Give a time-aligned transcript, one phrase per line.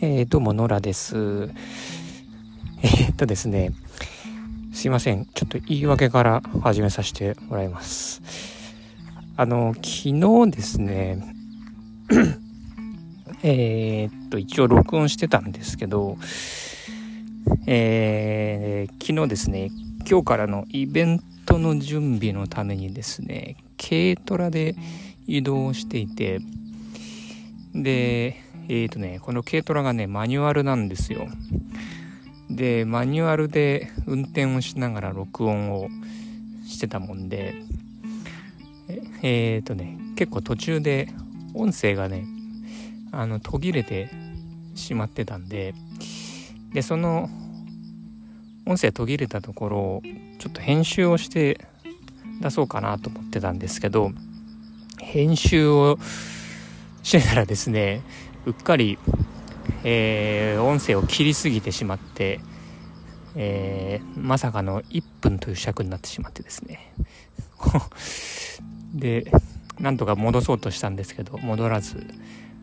[0.00, 1.16] えー、どうも、ノラです。
[1.16, 3.72] えー、っとですね、
[4.72, 5.26] すいません。
[5.26, 8.22] ちょっと言い訳から始めさせてもらいます。
[9.36, 11.34] あの、昨日ですね、
[13.42, 16.16] えっと、一応録音してたんですけど、
[17.66, 19.72] えー、昨日ですね、
[20.08, 24.76] 今日からのイベントの準備のためにですね、軽トラで
[25.26, 26.38] 移動していて、
[27.74, 31.26] で、えっ、ー、とね、この軽トラがね、マニュアルなんですよ。
[32.50, 35.88] で、マニュアルで運転をしながら録音を
[36.66, 37.54] してたもんで、
[39.22, 41.08] えっ、ー、とね、結構途中で
[41.54, 42.26] 音声がね、
[43.10, 44.10] あの、途切れて
[44.74, 45.74] しまってたんで、
[46.74, 47.30] で、その
[48.66, 50.02] 音声途切れたところを
[50.38, 51.58] ちょっと編集をして
[52.42, 54.12] 出そうかなと思ってたんですけど、
[54.98, 55.98] 編集を
[57.02, 58.02] してたらですね、
[58.48, 58.98] うっかり、
[59.84, 62.40] えー、音声を切りすぎてしまって、
[63.36, 66.94] えー、まさかの1分という尺になってしまってですね。
[68.94, 69.30] で
[69.78, 72.06] なんとか戻そうとしたんですけど戻らず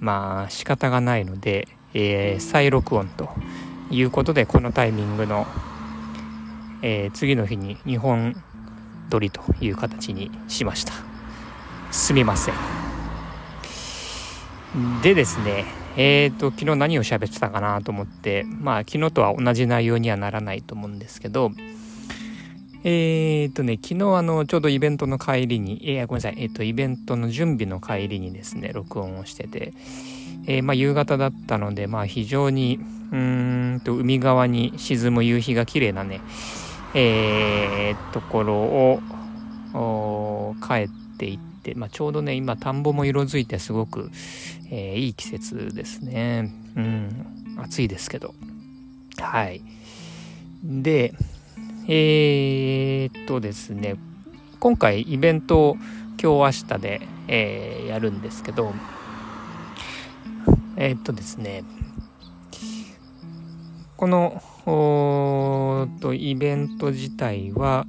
[0.00, 3.30] まあ仕方がないので、えー、再録音と
[3.90, 5.46] いうことでこのタイミングの、
[6.82, 8.36] えー、次の日に2本
[9.08, 10.92] 撮りという形にしました。
[11.90, 12.79] すみません。
[15.02, 15.64] でですね、
[15.96, 21.50] えーと、昨日何を喋ってたかなと思って、まあ昨日とは同じ内容にはならないと思うんですけど、
[22.84, 29.74] えーとね、昨日あの、ちょうどイベントの帰りに、えー、ごめんなさい、えーと、イベントの準備の帰りにですね、録音をしてて、
[30.46, 32.78] えー、まあ夕方だったので、まあ非常に、
[33.10, 36.20] うーんと海側に沈む夕日が綺麗なね、
[36.94, 38.54] えー、ところ
[39.74, 44.10] を帰っていって、まあ、ちょうどね、今田んぼも色づいてすごく、
[44.70, 46.52] えー、いい季節ですね。
[46.76, 47.26] うん、
[47.58, 48.34] 暑いですけど。
[49.18, 49.60] はい。
[50.64, 51.14] で、
[51.88, 53.96] えー、っとですね、
[54.58, 55.76] 今回イベントを
[56.22, 58.72] 今日明日で、えー、やるんですけど、
[60.76, 61.64] えー、っとですね、
[63.96, 64.42] この
[66.00, 67.86] とイベント自体は、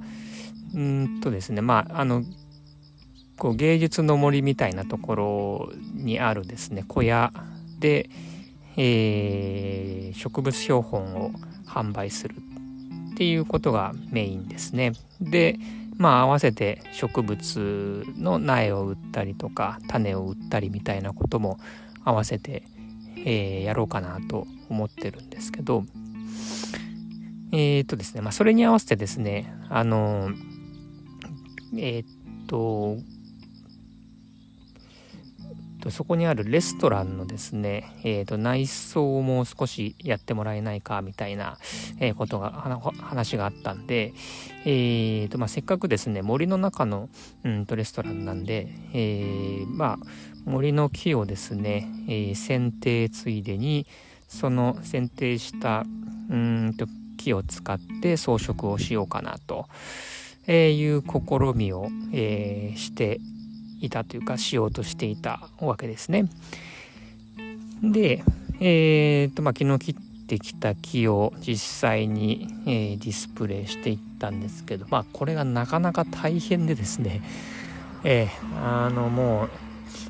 [0.74, 2.22] うんとですね、まあ、あの、
[3.42, 6.84] こう芸術の森みたいなところにあるですね。
[6.86, 7.32] 小屋。
[7.80, 8.08] で、
[8.76, 11.32] えー、植物標本を
[11.66, 14.92] 販売するっていうことがメインですね。
[15.20, 15.58] で
[15.96, 21.58] まあ合わせて植物の苗を売ったりとか種を売ったりみたいなことも
[22.04, 22.62] 合わせて、
[23.26, 25.82] えー、やろうかなと思ってるんですけど。
[27.50, 30.30] えっ、とですねまあそれに合わせてですねあの
[31.76, 32.04] えっ、
[32.46, 32.96] と
[35.82, 41.58] とそこにあるレストランのですね、えー、と内装も少しやってもらえないかみたいな、
[41.98, 42.52] えことが
[43.00, 44.14] 話があったんで、
[44.64, 47.08] えーとまあ、せっかくですね森の中の、
[47.44, 50.06] うんとレストランなんで、え、まあ
[50.44, 53.86] 森の木をですね、え、剪定ついでに
[54.28, 55.84] その剪定した
[56.30, 56.86] うんと
[57.18, 59.66] 木を使って装飾をしようかなと、
[60.46, 63.18] えいう試みを、え、して
[63.82, 66.28] いたというかしようとしていたわけですね。
[67.82, 68.22] で、
[68.60, 77.22] えーとまあ、昨日切ってきた木を実際に、えー、ディスプレイしていったんですけど、まあ、これがなかなか大変でですね、
[78.04, 79.50] えー、あのもう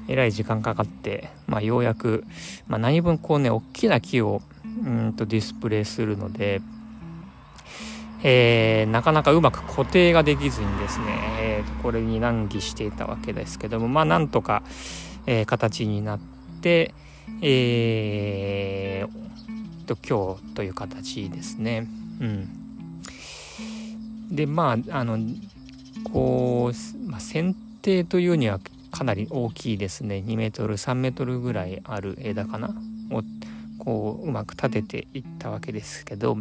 [0.08, 2.24] えらい時間かかって、まあ、ようやく、
[2.68, 4.42] まあ、何分こうね大きな木を
[4.84, 6.60] うんとディスプレイするので
[8.24, 11.06] えー、なかなかうまく固定ができずにですね、
[11.40, 14.62] えー、これに難儀していたわけですけどもまあなんとか、
[15.26, 16.20] えー、形になっ
[16.60, 16.94] て、
[17.42, 19.22] えー、
[19.84, 21.88] と今日という形ですね。
[22.20, 22.48] うん、
[24.30, 25.18] でまああの
[26.12, 28.60] こう、まあ、剪定というには
[28.92, 30.22] かなり大きいですね。
[30.24, 32.74] 2メートル3メートルぐらいある枝かな。
[33.10, 33.22] を
[33.78, 36.38] こううまく立てていったわけですけど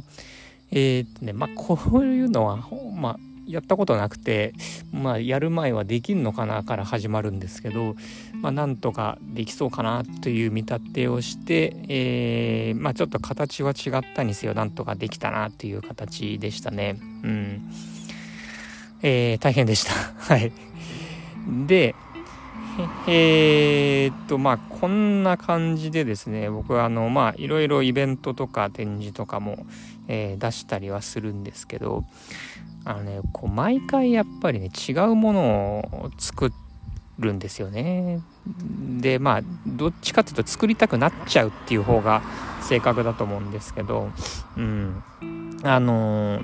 [0.71, 2.57] えー、っとねまあこういうのは
[2.95, 4.53] まあやったことなくて
[4.91, 7.95] まあやる前はできんのかなから始まるんですけど
[8.41, 16.97] まあなんとかできそうかなという見立てをして、えー、まあちょっと形は違ったにせよなんとかできたなという形でしたね。
[17.23, 17.62] うん。
[19.03, 19.94] えー、大変でした。
[20.33, 20.51] はい。
[21.68, 21.95] で
[23.07, 29.65] えー、っとまあこんな感じでですね僕はあのまあいろいろイベントとか展示とかも、
[30.07, 32.03] えー、出したりはするんですけど
[32.86, 35.42] あのねこう毎回やっぱりね違うもの
[35.94, 36.51] を作
[37.19, 38.21] るんですよね。
[39.00, 42.24] でまあどっちかっていうと作りたくなっちゃうっていう方が
[42.63, 44.09] 正確だと思うんですけど、
[44.57, 45.03] うん、
[45.63, 46.44] あのー、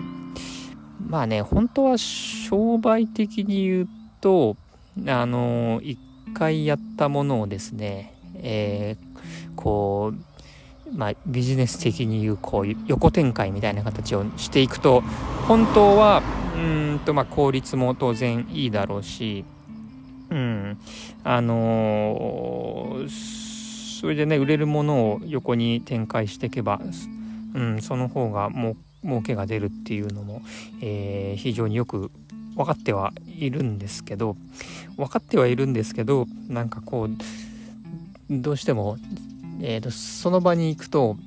[1.08, 3.88] まあね本当は商売的に言う
[4.22, 4.56] と
[5.08, 6.00] あのー、一
[6.34, 10.37] 回やったものをですね、えー、こう
[10.94, 15.02] まあ、ビジネス的に言うこう横展開みたいな形をしていくと
[15.48, 16.22] 本当は
[16.56, 16.60] う
[16.96, 19.46] んとまあ効率も当然いいだろうし
[20.30, 20.78] うん
[21.24, 26.82] あのー、それでね売れるものを横に展開していけば、
[27.54, 28.76] うん、その方がもう
[29.08, 30.42] 儲けが出るっていうのも、
[30.82, 32.12] えー、非常によく
[32.56, 34.36] 分かってはいるんですけど
[34.98, 37.10] 分かってはいるんですけどなんかこう
[38.30, 38.98] どうしても、
[39.62, 41.18] えーと、その場に行くと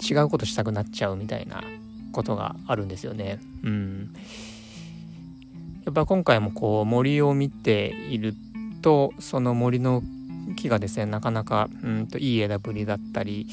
[0.00, 1.62] 違うことしたくなっちゃうみたいな
[2.12, 3.38] ことがあるんですよね。
[3.62, 4.14] うん、
[5.84, 8.34] やっぱ今回もこう森を見ている
[8.82, 10.02] とその森の
[10.56, 13.46] 木がですねなかなかうんといい枝ぶりだったり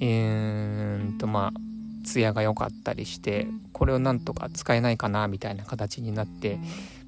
[0.00, 1.60] えー、とまあ
[2.04, 6.58] 艶が良かったりしてこれをなんとか使えないかなみたいな形になって、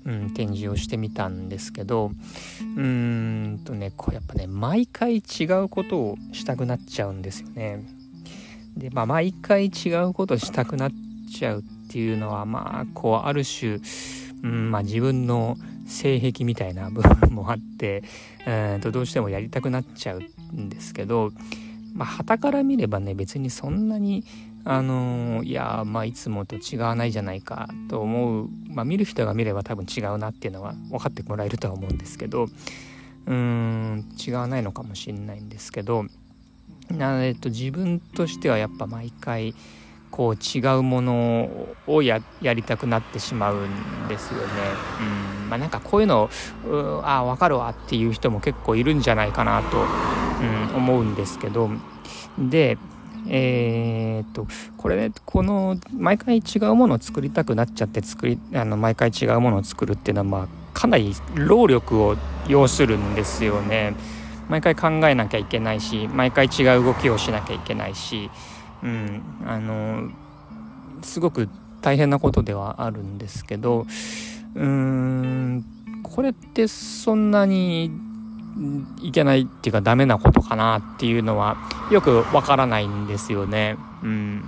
[0.06, 2.06] うん、展示をしてみたんですけど
[2.76, 7.85] うーんとねこうやっぱね毎回違うことをしたくなっちゃうんですよね。
[8.76, 10.93] でまあ毎回違うことしたくなっ
[11.31, 13.81] ちゃうっていうのはまあこうある種、
[14.43, 15.56] うんまあ、自分の
[15.87, 18.05] 性癖みたいな部分もあって
[18.47, 20.23] うんとどうしてもやりたくなっちゃう
[20.55, 21.32] んですけど
[21.94, 24.25] まあ旗から見ればね別にそんなに
[24.64, 36.04] あの、いやまあいつもと違わないじゃないかと思う、まあ、見る人が見れば多分違うなっていうのは分かってもらえるとは思うんですけどうーん違わないのかもしれないんですけど
[36.90, 39.54] なえっと自分としてはやっぱ毎回
[40.10, 44.46] こう違うものをやりたくなってしまうんですよね。
[45.00, 46.28] うんまあ、なんかこういうの
[46.66, 51.70] うあ分かるわっていう人も結構いるんじゃないかなと、うん、思うんですけど
[52.38, 52.76] で
[53.28, 54.46] えー、っと
[54.76, 62.17] これこの毎回違うものを作りたくなっちゃって作りあの毎回違うものを作るっていうのはまあかなり労力を
[62.49, 63.94] 要するんですよね。
[64.49, 68.31] 毎回考えなきゃいけないし毎回違う動きをしなきゃいけないし、
[68.82, 70.11] うん、あの
[71.02, 71.49] すごく
[71.81, 73.87] 大変なことではあるんですけど
[74.56, 75.64] うーん
[76.02, 77.93] これってそんなに
[79.00, 81.56] いけないっていうかダメなことかなっていうのは
[81.91, 83.76] よくわからないんですよね。
[84.02, 84.44] うん。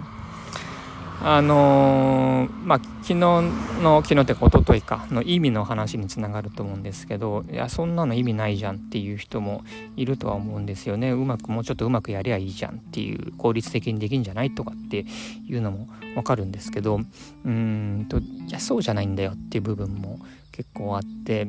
[1.25, 9.63] あのー、まあ昨日の昨日って一昨日かの意味の話につながると思うんですけどいやそんなの意味ないじゃんっていう人も
[9.97, 15.07] いるとは思うんですよねうまくもうちょっとうまくやりゃいいじゃんっていう効率的にできんじゃないとかって
[15.49, 17.01] いうのもわかるんですけど
[17.45, 20.19] うんといやそうじゃないんだよっていう部分も
[20.51, 21.47] 結構あって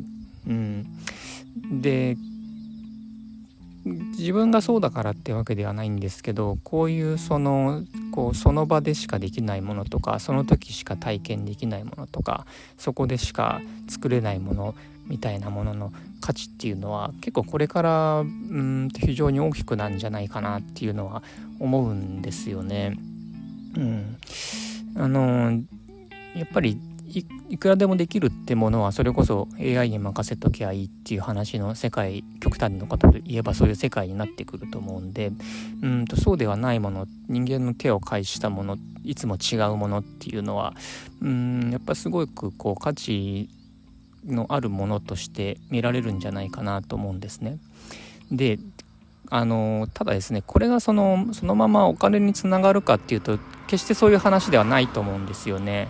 [0.47, 0.85] うん
[1.81, 2.15] で
[3.85, 12.45] 自分がそうだからってわけではないんですけどこういうそのこうその場でしかできないものとかその時しか体験できないものとか
[12.77, 14.75] そこでしか作れないもの
[15.07, 15.91] みたいなものの
[16.21, 21.21] 価値っていうのは結構これからうん非常に大きくなんじゃないかなっていうのは
[21.59, 22.97] 思うんですよね。
[23.75, 24.17] うん、
[24.95, 25.51] あの
[26.35, 26.79] やっぱり
[27.49, 35.31] いくらでもできるってものはそれこそ AI に任せときゃいいっていう話の世界極端のことで言えばそういう世界になってくると思うんで
[35.81, 40.73] うんとそうではないもの人間の手を介したものいつも違うものっていうのは
[41.21, 43.49] うんやっぱすごくこう価値
[44.25, 47.57] のあるものとして見られるんじゃないかなと思うんですね。
[48.31, 48.57] で
[49.29, 55.89] あのただですねこれがそのそのままお金につながるかっていうと決してそういう話ではないと思うんですよね。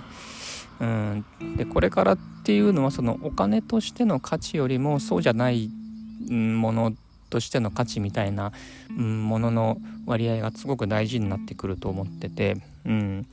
[0.83, 5.69] うん、でこれからっていうのはそのお金としての価値よりもそうじゃない
[6.29, 6.93] もの
[7.29, 8.51] としての価値みたいな、
[8.95, 13.25] ものの割合がすごく大事になってくると思ってて、うん、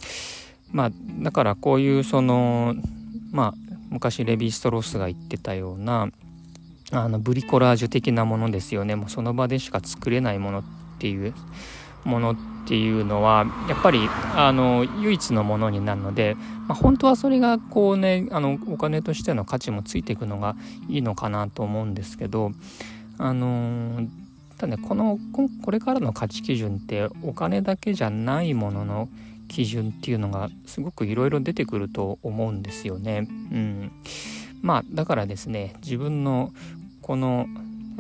[0.70, 0.90] まあ
[1.22, 2.74] だからこういうその
[3.32, 3.54] まあ
[3.90, 6.08] 昔レヴィ・ストロースが言ってたような
[6.92, 8.94] あのブリコラージュ的なものですよね。
[8.94, 10.64] もうその場でしか作れないものっ
[10.98, 11.34] ていう。
[12.04, 16.36] ものっていうのはやっぱりあの唯一のものになるので、
[16.68, 20.56] まあ、本当はそれがこうねあのお金としての価値もついていくのが
[20.88, 22.52] いいのかなと思うんですけど
[23.18, 24.06] あの
[24.56, 25.18] ただねこの
[25.64, 29.08] これからの価値基準ってお金だけじゃないものの
[29.48, 33.26] 基準っていうのがすごくいろいろ出てくると思うんですよね。
[33.28, 33.92] うん、
[34.62, 36.52] まあだからですね自分の
[37.02, 37.46] この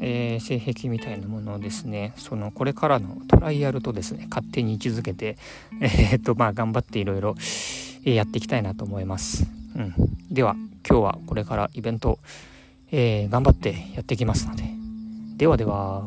[0.00, 5.36] えー、性癖みたいなものをですねそのこれからのトライアルとですね勝手に位置づけて、
[5.80, 7.36] えー、っとまあ頑張っていろいろ
[8.04, 9.94] やっていきたいなと思います、うん、
[10.30, 10.56] では
[10.88, 12.18] 今日はこれからイベント、
[12.90, 14.64] えー、頑張ってやっていきますので。
[15.36, 16.06] ではでは。